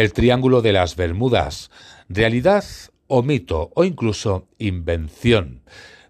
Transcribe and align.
El 0.00 0.14
Triángulo 0.14 0.62
de 0.62 0.72
las 0.72 0.96
Bermudas. 0.96 1.70
¿Realidad 2.08 2.64
o 3.06 3.22
mito 3.22 3.70
o 3.74 3.84
incluso 3.84 4.48
invención? 4.56 5.60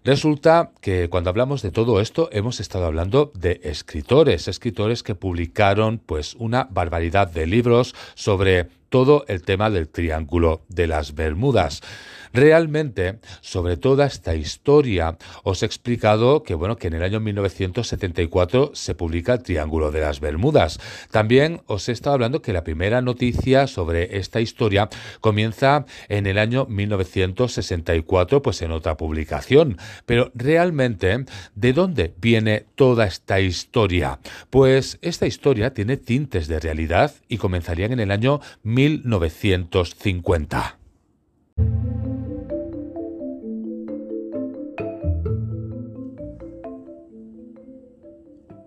Resulta 0.05 0.71
que 0.79 1.09
cuando 1.09 1.29
hablamos 1.29 1.61
de 1.61 1.71
todo 1.71 1.99
esto 1.99 2.29
hemos 2.31 2.61
estado 2.61 2.85
hablando 2.85 3.33
de 3.35 3.59
escritores, 3.65 4.47
escritores 4.47 5.03
que 5.03 5.13
publicaron 5.13 5.97
pues 5.97 6.35
una 6.35 6.69
barbaridad 6.71 7.27
de 7.27 7.47
libros 7.47 7.93
sobre 8.15 8.69
todo 8.91 9.23
el 9.29 9.41
tema 9.41 9.69
del 9.69 9.87
Triángulo 9.87 10.61
de 10.67 10.85
las 10.85 11.15
Bermudas. 11.15 11.81
Realmente, 12.33 13.19
sobre 13.41 13.75
toda 13.75 14.05
esta 14.05 14.35
historia, 14.35 15.17
os 15.43 15.63
he 15.63 15.65
explicado 15.65 16.43
que, 16.43 16.53
bueno, 16.55 16.77
que 16.77 16.87
en 16.87 16.93
el 16.93 17.03
año 17.03 17.19
1974 17.19 18.71
se 18.73 18.95
publica 18.95 19.33
el 19.33 19.43
Triángulo 19.43 19.91
de 19.91 20.01
las 20.01 20.21
Bermudas. 20.21 20.79
También 21.09 21.61
os 21.67 21.89
he 21.89 21.91
estado 21.91 22.13
hablando 22.13 22.41
que 22.41 22.53
la 22.53 22.63
primera 22.63 23.01
noticia 23.01 23.67
sobre 23.67 24.17
esta 24.17 24.39
historia 24.39 24.87
comienza 25.19 25.85
en 26.07 26.25
el 26.25 26.37
año 26.37 26.65
1964, 26.67 28.41
pues 28.41 28.61
en 28.61 28.71
otra 28.71 28.95
publicación. 28.95 29.77
Pero 30.05 30.31
realmente, 30.33 31.25
¿de 31.55 31.73
dónde 31.73 32.13
viene 32.19 32.65
toda 32.75 33.07
esta 33.07 33.41
historia? 33.41 34.19
Pues 34.49 34.99
esta 35.01 35.27
historia 35.27 35.73
tiene 35.73 35.97
tintes 35.97 36.47
de 36.47 36.59
realidad 36.61 37.13
y 37.27 37.37
comenzarían 37.37 37.91
en 37.91 37.99
el 37.99 38.11
año 38.11 38.39
1950. 38.87 40.80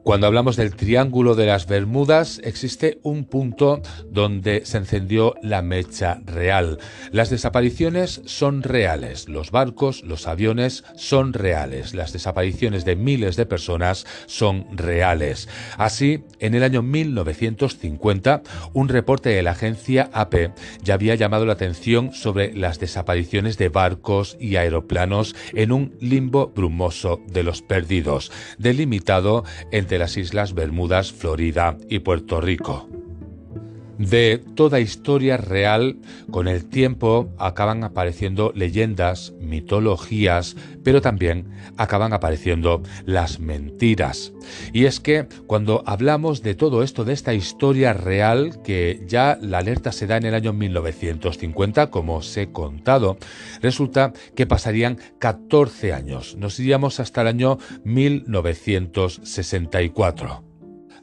Cuando 0.05 0.27
hablamos 0.27 0.57
del 0.57 0.77
Triángulo 0.77 1.35
de 1.35 1.47
las 1.47 1.67
Bermudas, 1.67 2.39
existe 2.45 2.99
un 3.03 3.25
punto 3.25 3.81
donde 4.11 4.67
se 4.67 4.77
encendió 4.77 5.35
la 5.41 5.63
mecha 5.63 6.21
real. 6.27 6.79
Las 7.11 7.31
desapariciones 7.31 8.21
son 8.27 8.63
reales, 8.63 9.31
los 9.31 9.51
barcos, 9.51 10.03
los 10.03 10.29
aviones 10.29 10.85
son 10.95 11.33
reales, 11.33 11.95
las 11.95 12.13
desapariciones 12.13 12.85
de 12.85 12.97
miles 12.97 13.37
de 13.37 13.47
personas 13.47 14.05
son 14.27 14.67
reales. 14.77 15.49
Así, 15.79 16.23
en 16.39 16.55
el 16.55 16.65
año 16.65 16.83
1950, 16.83 18.43
un 18.75 18.91
reporte 18.91 19.31
de 19.31 19.43
la 19.43 19.53
agencia 19.53 20.11
AP 20.13 20.53
ya 20.83 20.95
había 20.95 21.15
llamado 21.15 21.47
la 21.47 21.55
atención 21.55 22.13
sobre 22.13 22.53
las 22.55 22.79
desapariciones 22.79 23.57
de 23.57 23.71
barcos 23.71 24.37
y 24.39 24.57
aeroplanos 24.57 25.35
en 25.55 25.73
un 25.73 25.97
limbo 25.99 26.49
brumoso 26.49 27.23
de 27.27 27.43
los 27.43 27.63
perdidos, 27.63 28.31
delimitado 28.59 29.45
entre 29.73 29.94
las 29.99 30.17
Islas 30.17 30.55
Bermudas, 30.55 31.13
Florida 31.13 31.77
y 31.89 32.01
Puerto 32.01 32.41
Rico. 32.41 32.89
De 34.11 34.43
toda 34.55 34.81
historia 34.81 35.39
real, 35.39 35.97
con 36.31 36.47
el 36.47 36.67
tiempo 36.67 37.31
acaban 37.39 37.85
apareciendo 37.85 38.53
leyendas, 38.55 39.33
mitologías, 39.41 40.57
pero 40.83 41.01
también 41.01 41.49
acaban 41.79 42.13
apareciendo 42.13 42.83
las 43.07 43.41
mentiras. 43.41 44.35
Y 44.75 44.85
es 44.85 45.01
que 45.01 45.27
cuando 45.47 45.83
hablamos 45.87 46.43
de 46.43 46.55
todo 46.55 46.83
esto, 46.83 47.07
de 47.07 47.15
esta 47.15 47.33
historia 47.33 47.95
real, 47.95 48.61
que 48.63 49.03
ya 49.09 49.39
la 49.41 49.57
alerta 49.59 49.91
se 49.91 50.07
da 50.07 50.19
en 50.19 50.27
el 50.27 50.35
año 50.35 50.53
1950, 50.53 51.91
como 51.91 52.17
os 52.17 52.37
he 52.37 52.53
contado, 52.53 53.17
resulta 53.63 54.13
que 54.37 54.47
pasarían 54.47 54.99
14 55.19 55.95
años. 55.95 56.37
Nos 56.37 56.61
iríamos 56.61 57.01
hasta 57.01 57.23
el 57.23 57.29
año 57.29 57.59
1964. 57.85 60.44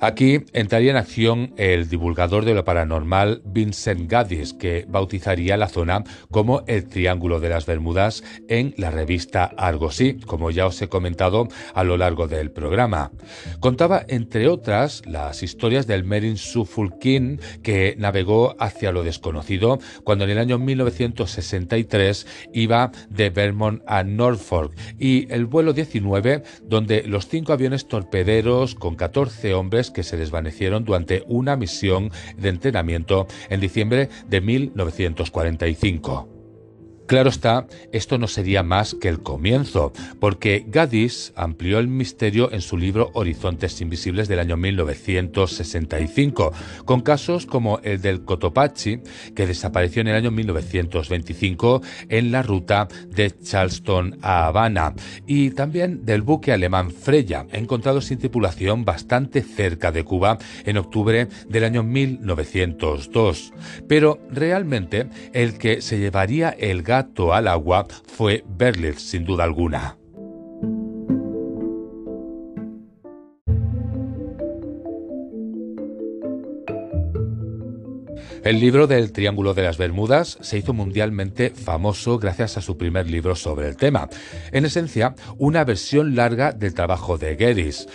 Aquí 0.04 0.46
entraría 0.54 0.90
en 0.90 0.98
acción 0.98 1.54
el 1.58 1.88
divulgador 1.88 2.44
de 2.44 2.56
lo 2.56 2.66
paranormal 2.66 3.44
Vincent 3.46 4.10
Gaddis, 4.10 4.56
que 4.56 4.88
bautizaría 4.90 5.58
la 5.58 5.68
zona 5.68 6.04
como 6.32 6.64
el 6.66 6.88
Triángulo 6.88 7.40
de 7.40 7.50
las 7.50 7.68
Bermudas 7.68 8.24
en 8.48 8.74
la 8.78 8.90
revista 8.90 9.52
Argosy, 9.58 10.16
como 10.26 10.50
ya 10.50 10.66
os 10.66 10.82
he 10.82 10.90
comentado 10.90 11.50
a 11.76 11.84
lo 11.84 11.98
largo 11.98 12.28
del 12.28 12.50
programa. 12.50 13.12
Contaba, 13.60 14.04
entre 14.08 14.48
otras, 14.48 15.04
las 15.06 15.44
historias 15.44 15.86
del 15.86 16.04
Merin 16.04 16.38
Suffolkin, 16.38 17.40
que 17.62 17.94
navegó 18.00 18.56
hacia 18.58 18.92
lo 18.92 19.04
desconocido 19.04 19.78
cuando 20.04 20.24
en 20.24 20.32
el 20.32 20.40
año 20.40 20.58
1963 20.58 22.26
iba 22.54 22.92
de 23.08 23.30
Vermont 23.30 23.84
a 23.86 24.04
Norfolk, 24.04 24.74
y 24.98 25.32
el 25.32 25.46
vuelo 25.46 25.74
19, 25.74 26.42
donde 26.64 27.04
los 27.04 27.28
cinco 27.28 27.54
aviones 27.54 27.88
torpederos 27.88 28.74
con 28.74 28.96
14 28.96 29.54
hombres 29.54 29.91
que 29.92 30.04
se 30.04 30.18
desvanecieron 30.18 30.86
durante 30.86 31.24
una 31.28 31.56
misión 31.56 32.12
de 32.38 32.50
entrenamiento 32.50 33.28
en 33.50 33.60
diciembre 33.60 34.10
de 34.28 34.42
1945. 34.42 36.41
Claro 37.12 37.30
está, 37.30 37.68
esto 37.92 38.18
no 38.18 38.28
sería 38.30 38.64
más 38.64 38.96
que 38.96 39.10
el 39.10 39.22
comienzo, 39.22 39.92
porque 40.22 40.64
Gaddis 40.66 41.34
amplió 41.36 41.80
el 41.80 41.90
misterio 41.90 42.54
en 42.54 42.62
su 42.62 42.78
libro 42.78 43.12
Horizontes 43.16 43.82
Invisibles 43.82 44.30
del 44.30 44.40
año 44.40 44.56
1965, 44.56 46.54
con 46.86 47.02
casos 47.02 47.46
como 47.46 47.80
el 47.80 48.02
del 48.02 48.24
Cotopaxi, 48.24 49.02
que 49.36 49.46
desapareció 49.46 50.00
en 50.00 50.08
el 50.08 50.16
año 50.16 50.32
1925 50.32 51.82
en 52.08 52.32
la 52.32 52.44
ruta 52.44 52.88
de 53.10 53.38
Charleston 53.38 54.18
a 54.22 54.48
Habana, 54.48 54.94
y 55.28 55.50
también 55.50 56.06
del 56.06 56.22
buque 56.22 56.54
alemán 56.54 56.92
Freya, 56.92 57.46
encontrado 57.52 58.00
sin 58.00 58.20
tripulación 58.20 58.86
bastante 58.86 59.42
cerca 59.42 59.92
de 59.92 60.06
Cuba 60.06 60.38
en 60.64 60.78
octubre 60.78 61.28
del 61.50 61.66
año 61.66 61.84
1902. 61.84 63.52
Pero 63.90 64.22
realmente 64.32 65.10
el 65.34 65.58
que 65.58 65.82
se 65.82 66.00
llevaría 66.00 66.52
el 66.52 66.84
gas 66.84 67.01
al 67.34 67.48
agua 67.48 67.88
fue 68.08 68.44
Berlitz, 68.48 69.02
sin 69.02 69.26
duda 69.26 69.44
alguna. 69.44 69.98
El 78.44 78.60
libro 78.60 78.88
del 78.88 79.12
Triángulo 79.12 79.54
de 79.54 79.62
las 79.62 79.78
Bermudas 79.78 80.40
se 80.42 80.58
hizo 80.58 80.74
mundialmente 80.74 81.52
famoso 81.52 82.18
gracias 82.18 82.58
a 82.58 82.62
su 82.62 82.76
primer 82.76 83.08
libro 83.08 83.36
sobre 83.36 83.68
el 83.68 83.78
tema. 83.78 84.10
En 84.52 84.66
esencia, 84.66 85.14
una 85.38 85.64
versión 85.64 86.16
larga 86.16 86.52
del 86.52 86.74
trabajo 86.74 87.20
de 87.20 87.36
Geddes. 87.36 87.88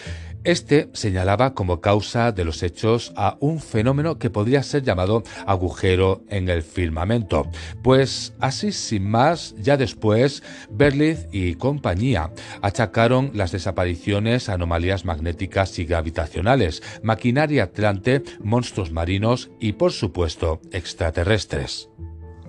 Este 0.47 0.89
señalaba 0.93 1.55
como 1.55 1.81
causa 1.81 2.31
de 2.31 2.45
los 2.45 2.63
hechos 2.63 3.13
a 3.17 3.37
un 3.41 3.59
fenómeno 3.59 4.21
que 4.21 4.31
podría 4.31 4.63
ser 4.63 4.85
llamado 4.85 5.25
agujero 5.45 6.23
en 6.29 6.49
el 6.49 6.63
firmamento. 6.63 7.51
Pues 7.83 8.33
así 8.39 8.71
sin 8.71 9.11
más, 9.11 9.57
ya 9.59 9.77
después, 9.77 10.45
Berlitz 10.71 11.27
y 11.33 11.57
compañía 11.57 12.31
achacaron 12.63 13.33
las 13.35 13.51
desapariciones 13.51 14.49
a 14.49 14.53
anomalías 14.53 15.05
magnéticas 15.05 15.81
y 15.81 15.85
gravitacionales, 15.85 16.81
maquinaria 17.03 17.65
atlante, 17.65 18.23
monstruos 18.39 18.93
marinos 18.93 19.51
y, 19.59 19.73
por 19.73 19.91
supuesto, 19.91 20.61
extraterrestres. 20.71 21.91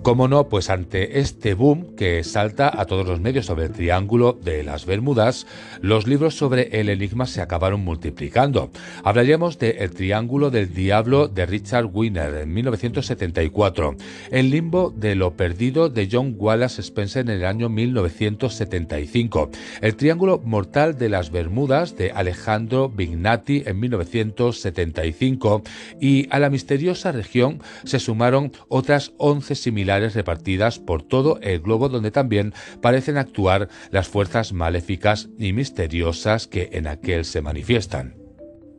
¿Cómo 0.02 0.28
no? 0.28 0.48
Pues 0.48 0.70
ante 0.70 1.18
este 1.18 1.54
boom 1.54 1.96
que 1.96 2.22
salta 2.22 2.70
a 2.72 2.86
todos 2.86 3.06
los 3.06 3.20
medios 3.20 3.46
sobre 3.46 3.66
el 3.66 3.72
Triángulo 3.72 4.32
de 4.32 4.62
las 4.62 4.86
Bermudas, 4.86 5.46
los 5.82 6.06
libros 6.06 6.36
sobre 6.36 6.80
el 6.80 6.88
enigma 6.88 7.26
se 7.26 7.42
acabaron 7.42 7.84
multiplicando. 7.84 8.70
Hablaríamos 9.02 9.58
de 9.58 9.70
El 9.80 9.90
Triángulo 9.90 10.50
del 10.50 10.72
Diablo 10.72 11.26
de 11.26 11.46
Richard 11.46 11.86
Wiener 11.92 12.32
en 12.34 12.54
1974, 12.54 13.96
El 14.30 14.50
Limbo 14.50 14.94
de 14.96 15.16
lo 15.16 15.36
Perdido 15.36 15.88
de 15.88 16.08
John 16.10 16.36
Wallace 16.38 16.80
Spencer 16.80 17.22
en 17.22 17.30
el 17.30 17.44
año 17.44 17.68
1975, 17.68 19.50
El 19.82 19.96
Triángulo 19.96 20.40
Mortal 20.44 20.96
de 20.96 21.08
las 21.08 21.30
Bermudas 21.30 21.96
de 21.96 22.12
Alejandro 22.12 22.88
Vignati 22.88 23.64
en 23.66 23.80
1975 23.80 25.62
y 26.00 26.28
a 26.30 26.38
la 26.38 26.50
misteriosa 26.50 27.10
región 27.10 27.60
se 27.84 27.98
sumaron 27.98 28.52
otras 28.68 29.12
11 29.18 29.56
similares 29.56 29.87
repartidas 29.88 30.78
por 30.78 31.02
todo 31.02 31.38
el 31.40 31.60
globo 31.60 31.88
donde 31.88 32.10
también 32.10 32.52
parecen 32.80 33.16
actuar 33.16 33.68
las 33.90 34.08
fuerzas 34.08 34.52
maléficas 34.52 35.28
y 35.38 35.52
misteriosas 35.52 36.46
que 36.46 36.70
en 36.72 36.86
aquel 36.86 37.24
se 37.24 37.40
manifiestan. 37.40 38.16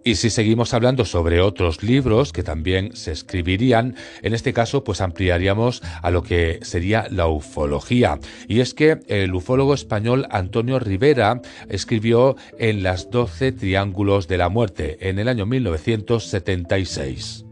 Y 0.03 0.15
si 0.15 0.29
seguimos 0.29 0.73
hablando 0.73 1.03
sobre 1.03 1.41
otros 1.41 1.83
libros 1.83 2.31
que 2.31 2.41
también 2.41 2.95
se 2.95 3.11
escribirían, 3.11 3.95
en 4.21 4.33
este 4.33 4.53
caso 4.53 4.85
pues 4.85 5.01
ampliaríamos 5.01 5.83
a 6.01 6.09
lo 6.09 6.23
que 6.23 6.59
sería 6.61 7.07
la 7.11 7.27
ufología. 7.27 8.17
Y 8.47 8.61
es 8.61 8.73
que 8.73 8.99
el 9.07 9.35
ufólogo 9.35 9.73
español 9.73 10.25
Antonio 10.29 10.79
Rivera 10.79 11.41
escribió 11.67 12.37
en 12.57 12.81
las 12.81 13.09
12 13.09 13.51
Triángulos 13.51 14.29
de 14.29 14.37
la 14.37 14.47
Muerte 14.47 15.09
en 15.09 15.19
el 15.19 15.27
año 15.27 15.45
1976. 15.45 17.48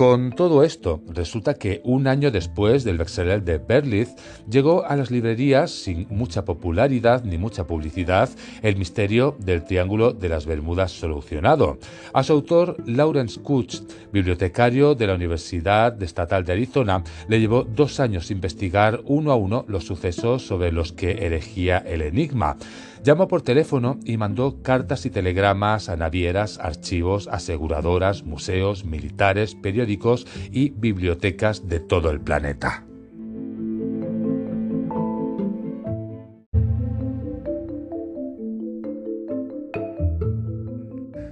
Con 0.00 0.32
todo 0.32 0.64
esto, 0.64 1.02
resulta 1.08 1.52
que 1.52 1.82
un 1.84 2.06
año 2.06 2.30
después 2.30 2.84
del 2.84 2.96
bestseller 2.96 3.44
de 3.44 3.58
Berlitz, 3.58 4.14
llegó 4.48 4.82
a 4.86 4.96
las 4.96 5.10
librerías 5.10 5.70
sin 5.70 6.06
mucha 6.08 6.46
popularidad 6.46 7.22
ni 7.22 7.36
mucha 7.36 7.66
publicidad 7.66 8.30
El 8.62 8.76
misterio 8.76 9.36
del 9.40 9.62
Triángulo 9.62 10.14
de 10.14 10.30
las 10.30 10.46
Bermudas 10.46 10.90
solucionado. 10.90 11.76
A 12.14 12.22
su 12.22 12.32
autor, 12.32 12.78
Lawrence 12.86 13.42
Kutch, 13.42 13.82
bibliotecario 14.10 14.94
de 14.94 15.06
la 15.06 15.16
Universidad 15.16 16.02
Estatal 16.02 16.46
de 16.46 16.52
Arizona, 16.54 17.04
le 17.28 17.38
llevó 17.38 17.64
dos 17.64 18.00
años 18.00 18.30
investigar 18.30 19.02
uno 19.04 19.32
a 19.32 19.36
uno 19.36 19.66
los 19.68 19.84
sucesos 19.84 20.46
sobre 20.46 20.72
los 20.72 20.94
que 20.94 21.26
elegía 21.26 21.76
el 21.76 22.00
enigma. 22.00 22.56
Llamó 23.02 23.28
por 23.28 23.40
teléfono 23.40 23.98
y 24.04 24.18
mandó 24.18 24.62
cartas 24.62 25.06
y 25.06 25.10
telegramas 25.10 25.88
a 25.88 25.96
navieras, 25.96 26.58
archivos, 26.58 27.28
aseguradoras, 27.28 28.24
museos, 28.24 28.84
militares, 28.84 29.54
periódicos 29.54 30.26
y 30.52 30.70
bibliotecas 30.70 31.66
de 31.66 31.80
todo 31.80 32.10
el 32.10 32.20
planeta. 32.20 32.84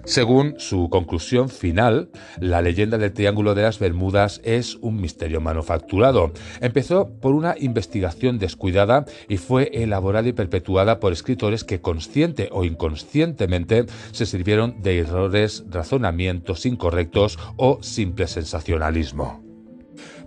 Según 0.08 0.55
su 0.56 0.88
conclusión 0.88 1.50
final, 1.50 2.08
la 2.40 2.62
leyenda 2.62 2.96
del 2.96 3.12
Triángulo 3.12 3.55
de 3.55 3.60
las 3.60 3.78
Bermudas 3.78 4.40
es 4.43 4.76
un 4.76 5.02
misterio 5.02 5.43
manufacturado. 5.43 6.32
Empezó 6.62 7.10
por 7.20 7.34
una 7.34 7.56
investigación 7.58 8.38
descuidada 8.38 9.05
y 9.28 9.37
fue 9.37 9.70
elaborada 9.75 10.26
y 10.26 10.32
perpetuada 10.32 10.99
por 10.99 11.12
escritores 11.12 11.62
que 11.62 11.82
consciente 11.82 12.49
o 12.52 12.64
inconscientemente 12.64 13.84
se 14.12 14.25
sirvieron 14.25 14.81
de 14.81 15.00
errores, 15.00 15.64
razonamientos 15.69 16.64
incorrectos 16.64 17.38
o 17.58 17.82
simple 17.82 18.28
sensacionalismo. 18.28 19.47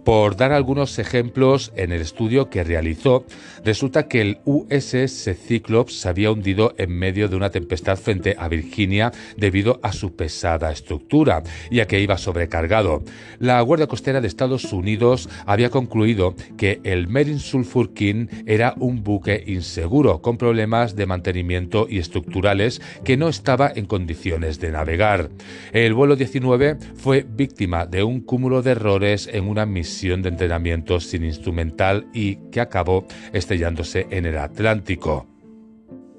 Por 0.03 0.35
dar 0.35 0.51
algunos 0.51 0.97
ejemplos, 0.97 1.71
en 1.75 1.91
el 1.91 2.01
estudio 2.01 2.49
que 2.49 2.63
realizó, 2.63 3.23
resulta 3.63 4.07
que 4.07 4.21
el 4.21 4.39
USS 4.45 5.29
Cyclops 5.45 5.99
se 5.99 6.09
había 6.09 6.31
hundido 6.31 6.73
en 6.79 6.91
medio 6.91 7.29
de 7.29 7.35
una 7.35 7.51
tempestad 7.51 7.97
frente 7.97 8.35
a 8.39 8.47
Virginia 8.47 9.11
debido 9.37 9.79
a 9.83 9.93
su 9.93 10.15
pesada 10.15 10.71
estructura, 10.71 11.43
ya 11.69 11.85
que 11.85 11.99
iba 11.99 12.17
sobrecargado. 12.17 13.03
La 13.37 13.61
Guardia 13.61 13.85
Costera 13.85 14.21
de 14.21 14.27
Estados 14.27 14.73
Unidos 14.73 15.29
había 15.45 15.69
concluido 15.69 16.35
que 16.57 16.81
el 16.83 17.07
Merin 17.07 17.39
Sulphur 17.39 17.93
King 17.93 18.25
era 18.47 18.73
un 18.79 19.03
buque 19.03 19.43
inseguro, 19.45 20.19
con 20.23 20.37
problemas 20.37 20.95
de 20.95 21.05
mantenimiento 21.05 21.85
y 21.87 21.99
estructurales 21.99 22.81
que 23.03 23.17
no 23.17 23.29
estaba 23.29 23.71
en 23.75 23.85
condiciones 23.85 24.59
de 24.59 24.71
navegar. 24.71 25.29
El 25.73 25.93
vuelo 25.93 26.15
19 26.15 26.77
fue 26.95 27.23
víctima 27.29 27.85
de 27.85 28.01
un 28.01 28.21
cúmulo 28.21 28.63
de 28.63 28.71
errores 28.71 29.29
en 29.31 29.47
una 29.47 29.67
misión 29.67 29.90
de 29.99 30.29
entrenamiento 30.29 30.99
sin 30.99 31.23
instrumental 31.23 32.07
y 32.13 32.37
que 32.51 32.61
acabó 32.61 33.05
estrellándose 33.33 34.07
en 34.09 34.25
el 34.25 34.37
Atlántico. 34.37 35.27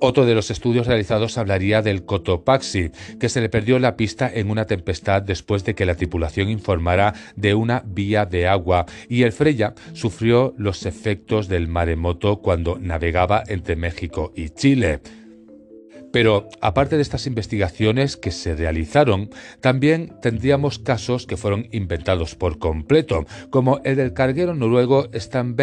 Otro 0.05 0.27
de 0.27 0.35
los 0.35 0.51
estudios 0.51 0.89
realizados 0.89 1.39
hablaría 1.39 1.81
del 1.81 2.05
Cotopaxi, 2.05 2.91
que 3.21 3.29
se 3.29 3.41
le 3.41 3.49
perdió 3.49 3.79
la 3.79 3.97
pista 3.97 4.31
en 4.33 4.51
una 4.51 4.67
tempestad 4.67 5.23
después 5.23 5.65
de 5.65 5.77
que 5.77 5.87
la 5.87 5.95
tripulación 5.95 6.49
informara 6.49 7.15
de 7.37 7.55
una 7.55 7.85
vía 7.87 8.27
de 8.27 8.49
agua 8.49 8.85
y 9.09 9.23
el 9.23 9.31
Freya 9.31 9.75
sufrió 9.93 10.55
los 10.59 10.87
efectos 10.87 11.47
del 11.47 11.69
maremoto 11.69 12.41
cuando 12.41 12.79
navegaba 12.81 13.45
entre 13.47 13.77
México 13.77 14.33
y 14.35 14.51
Chile. 14.51 15.01
Pero 16.13 16.49
aparte 16.61 16.97
de 16.97 17.03
estas 17.03 17.27
investigaciones 17.27 18.17
que 18.17 18.31
se 18.31 18.55
realizaron, 18.55 19.31
también 19.61 20.15
tendríamos 20.21 20.79
casos 20.79 21.27
que 21.27 21.37
fueron 21.37 21.69
inventados 21.73 22.35
por 22.35 22.59
completo, 22.59 23.27
como 23.51 23.81
el 23.85 23.97
del 23.97 24.13
carguero 24.13 24.55
noruego 24.55 25.09
Stan 25.13 25.57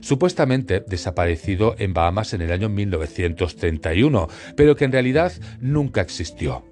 supuestamente 0.00 0.80
desaparecido 0.80 1.74
en 1.78 1.94
Bahamas 1.94 2.32
en 2.34 2.42
el 2.42 2.52
año 2.52 2.68
1931, 2.68 4.28
pero 4.56 4.76
que 4.76 4.84
en 4.84 4.92
realidad 4.92 5.32
nunca 5.60 6.00
existió. 6.00 6.64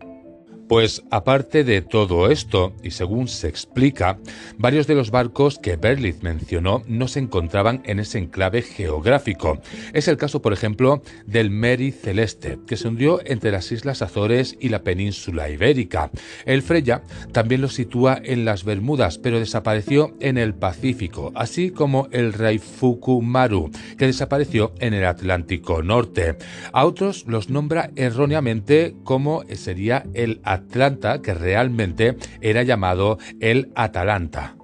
Pues 0.72 1.02
aparte 1.10 1.64
de 1.64 1.82
todo 1.82 2.30
esto, 2.30 2.72
y 2.82 2.92
según 2.92 3.28
se 3.28 3.46
explica, 3.46 4.19
varios 4.56 4.86
de 4.86 4.94
los 4.94 5.10
barcos 5.10 5.58
que 5.58 5.76
Berlitz 5.76 6.22
mencionó 6.22 6.82
no 6.86 7.08
se 7.08 7.19
encontraban 7.19 7.82
en 7.84 8.00
ese 8.00 8.16
enclave 8.16 8.62
geográfico. 8.62 9.60
Es 9.92 10.08
el 10.08 10.16
caso, 10.16 10.40
por 10.40 10.54
ejemplo, 10.54 11.02
del 11.26 11.50
Mary 11.50 11.92
Celeste, 11.92 12.58
que 12.66 12.78
se 12.78 12.88
hundió 12.88 13.20
entre 13.26 13.50
las 13.50 13.70
Islas 13.70 14.00
Azores 14.00 14.56
y 14.60 14.70
la 14.70 14.82
península 14.82 15.50
ibérica. 15.50 16.10
El 16.46 16.62
Freya 16.62 17.02
también 17.32 17.60
lo 17.60 17.69
sitúa 17.69 18.19
en 18.24 18.46
las 18.46 18.64
Bermudas, 18.64 19.19
pero 19.19 19.40
desapareció 19.40 20.16
en 20.20 20.38
el 20.38 20.54
Pacífico, 20.54 21.32
así 21.34 21.69
como 21.69 22.08
el 22.12 22.32
Raifuku 22.32 23.20
Maru, 23.20 23.70
que 23.98 24.06
desapareció 24.06 24.72
en 24.78 24.94
el 24.94 25.04
Atlántico 25.04 25.82
Norte. 25.82 26.38
A 26.72 26.86
otros 26.86 27.26
los 27.26 27.50
nombra 27.50 27.90
erróneamente 27.94 28.94
como 29.04 29.44
sería 29.54 30.06
el 30.14 30.40
Atlántico 30.44 30.62
Atlanta, 30.62 31.20
que 31.20 31.35
realmente 31.35 32.17
era 32.41 32.62
llamado 32.62 33.19
el 33.41 33.70
Atalanta. 33.75 34.56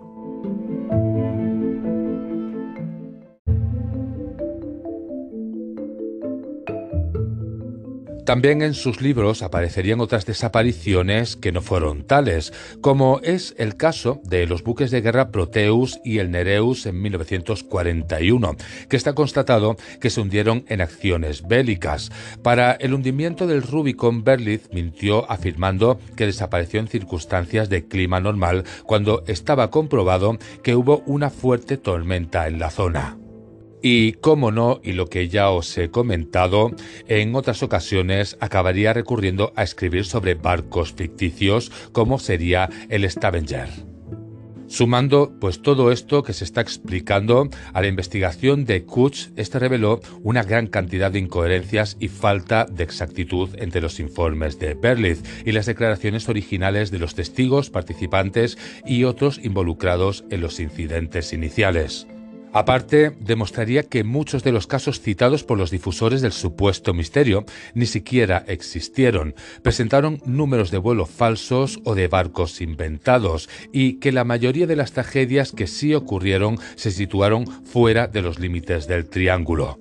También 8.29 8.61
en 8.61 8.75
sus 8.75 9.01
libros 9.01 9.41
aparecerían 9.41 10.03
otras 10.03 10.27
desapariciones 10.27 11.35
que 11.35 11.51
no 11.51 11.63
fueron 11.63 12.03
tales, 12.05 12.53
como 12.83 13.21
es 13.23 13.55
el 13.57 13.79
caso 13.79 14.21
de 14.23 14.47
los 14.47 14.63
buques 14.63 14.91
de 14.91 15.01
guerra 15.01 15.31
Proteus 15.31 15.99
y 16.05 16.19
el 16.19 16.31
Nereus 16.31 16.85
en 16.85 17.01
1941, 17.01 18.55
que 18.91 18.99
está 18.99 19.15
constatado 19.15 19.79
que 19.99 20.11
se 20.11 20.21
hundieron 20.21 20.67
en 20.69 20.83
acciones 20.83 21.49
bélicas. 21.49 22.13
Para 22.43 22.73
el 22.73 22.93
hundimiento 22.93 23.47
del 23.47 23.63
Rubicon, 23.63 24.23
Berlitz 24.25 24.69
mintió 24.75 25.25
afirmando 25.33 25.99
que 26.15 26.27
desapareció 26.27 26.81
en 26.81 26.89
circunstancias 26.89 27.71
de 27.71 27.89
clima 27.89 28.21
normal 28.21 28.65
cuando 28.85 29.25
estaba 29.27 29.71
comprobado 29.71 30.37
que 30.63 30.77
hubo 30.77 31.03
una 31.07 31.31
fuerte 31.31 31.79
tormenta 31.79 32.47
en 32.47 32.59
la 32.59 32.69
zona. 32.69 33.17
Y 33.83 34.13
cómo 34.15 34.51
no, 34.51 34.81
y 34.83 34.93
lo 34.93 35.07
que 35.07 35.29
ya 35.29 35.51
os 35.51 35.77
he 35.79 35.91
comentado, 35.91 36.73
en 37.07 37.35
otras 37.35 37.63
ocasiones 37.63 38.37
acabaría 38.41 38.93
recurriendo 38.93 39.53
a 39.57 39.63
escribir 39.63 40.05
sobre 40.05 40.35
barcos 40.35 40.93
ficticios 40.93 41.71
como 41.93 42.19
sería 42.19 42.69
el 42.89 43.09
Stavanger. 43.09 43.69
Sumando 44.69 45.33
pues 45.41 45.63
todo 45.63 45.91
esto 45.91 46.23
que 46.23 46.35
se 46.35 46.45
está 46.45 46.61
explicando 46.61 47.49
a 47.73 47.81
la 47.81 47.87
investigación 47.87 48.67
de 48.67 48.85
Kutch, 48.85 49.29
este 49.37 49.59
reveló 49.59 50.01
una 50.23 50.43
gran 50.43 50.67
cantidad 50.67 51.11
de 51.11 51.21
incoherencias 51.21 51.97
y 51.99 52.09
falta 52.09 52.67
de 52.67 52.85
exactitud 52.85 53.49
entre 53.57 53.81
los 53.81 53.99
informes 53.99 54.59
de 54.59 54.75
Berlitz 54.75 55.23
y 55.47 55.53
las 55.53 55.65
declaraciones 55.65 56.29
originales 56.29 56.91
de 56.91 56.99
los 56.99 57.15
testigos, 57.15 57.71
participantes 57.71 58.59
y 58.87 59.05
otros 59.05 59.41
involucrados 59.43 60.25
en 60.31 60.43
los 60.43 60.61
incidentes 60.61 61.33
iniciales. 61.33 62.07
Aparte, 62.59 63.13
demostraría 63.21 63.85
que 63.85 64.03
muchos 64.03 64.43
de 64.43 64.51
los 64.51 64.67
casos 64.67 65.01
citados 65.01 65.45
por 65.45 65.59
los 65.59 65.71
difusores 65.71 66.23
del 66.23 66.33
supuesto 66.33 66.93
misterio 66.93 67.45
ni 67.73 67.87
siquiera 67.87 68.45
existieron, 68.49 69.37
presentaron 69.63 70.21
números 70.27 70.73
de 70.73 70.79
vuelo 70.79 71.07
falsos 71.07 71.79
o 71.85 71.95
de 71.95 72.09
barcos 72.09 72.61
inventados, 72.61 73.49
y 73.73 74.01
que 74.01 74.11
la 74.11 74.25
mayoría 74.25 74.67
de 74.67 74.75
las 74.75 74.91
tragedias 74.91 75.53
que 75.53 75.69
sí 75.69 75.95
ocurrieron 75.95 76.59
se 76.75 76.91
situaron 76.91 77.47
fuera 77.47 78.09
de 78.09 78.23
los 78.23 78.41
límites 78.41 78.89
del 78.89 79.09
triángulo. 79.09 79.79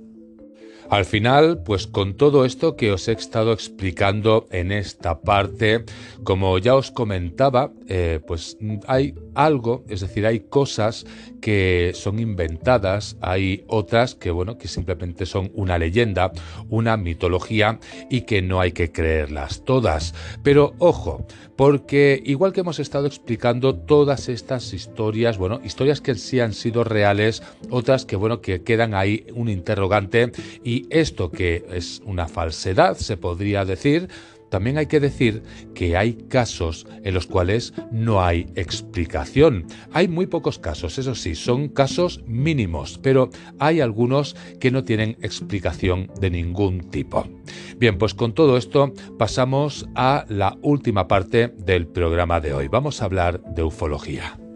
Al 0.90 1.04
final, 1.04 1.64
pues 1.64 1.86
con 1.86 2.16
todo 2.16 2.46
esto 2.46 2.78
que 2.78 2.94
os 2.94 3.10
he 3.10 3.12
estado 3.12 3.52
explicando 3.52 4.48
en 4.52 4.72
esta 4.72 5.20
parte, 5.20 5.84
como 6.24 6.58
ya 6.60 6.76
os 6.76 6.92
comentaba, 6.92 7.72
eh, 7.90 8.22
pues 8.26 8.58
hay 8.88 9.14
algo, 9.36 9.84
es 9.90 10.00
decir, 10.00 10.26
hay 10.26 10.40
cosas 10.40 11.06
que 11.42 11.92
son 11.94 12.20
inventadas, 12.20 13.18
hay 13.20 13.66
otras 13.68 14.16
que, 14.16 14.32
bueno, 14.32 14.58
que 14.58 14.70
simplemente 14.70 15.26
son 15.26 15.52
una 15.56 15.78
leyenda, 15.78 16.32
una 16.70 16.96
mitología 16.96 17.80
y 18.10 18.22
que 18.22 18.42
no 18.42 18.62
hay 18.62 18.72
que 18.72 18.92
creerlas 18.92 19.66
todas. 19.66 20.14
Pero 20.42 20.74
ojo, 20.80 21.26
porque 21.58 22.22
igual 22.24 22.54
que 22.54 22.62
hemos 22.62 22.80
estado 22.80 23.08
explicando 23.08 23.76
todas 23.76 24.30
estas 24.30 24.74
historias, 24.74 25.40
bueno, 25.40 25.60
historias 25.66 26.00
que 26.02 26.14
sí 26.16 26.40
han 26.40 26.54
sido 26.54 26.84
reales, 26.84 27.42
otras 27.72 28.06
que, 28.06 28.16
bueno, 28.16 28.42
que 28.42 28.62
quedan 28.62 28.94
ahí 28.94 29.26
un 29.34 29.50
interrogante 29.50 30.32
y 30.64 30.86
esto 30.92 31.32
que 31.32 31.66
es 31.74 32.02
una 32.06 32.28
falsedad, 32.28 32.96
se 32.96 33.18
podría 33.18 33.66
decir, 33.66 34.08
también 34.50 34.78
hay 34.78 34.88
que 34.88 35.00
decir 35.00 35.44
que 35.74 35.98
hay 35.98 36.14
casos 36.14 36.88
en 37.04 37.14
los 37.14 37.28
cuales 37.28 37.74
no 37.92 38.24
hay 38.24 38.48
explicación. 38.56 39.66
Hay 39.92 40.08
muy 40.08 40.28
pocos 40.28 40.60
casos, 40.60 40.98
eso 40.98 41.16
sí, 41.16 41.36
son 41.36 41.68
casos 41.70 42.24
mínimos, 42.26 43.00
pero 43.02 43.30
hay 43.60 43.82
algunos 43.82 44.36
que 44.60 44.72
no 44.72 44.84
tienen 44.84 45.18
explicación 45.22 46.10
de 46.20 46.30
ningún 46.30 46.90
tipo. 46.90 47.28
Bien, 47.78 47.98
pues 47.98 48.14
con 48.14 48.34
todo 48.34 48.58
esto 48.58 48.94
pasamos 49.18 49.88
a 49.96 50.26
la 50.30 50.58
última 50.62 51.08
parte 51.08 51.54
del 51.58 51.88
programa 51.88 52.40
de 52.40 52.54
hoy. 52.54 52.68
Vamos 52.68 53.02
a 53.02 53.06
hablar 53.06 53.42
de 53.44 53.64
ufología. 53.64 54.47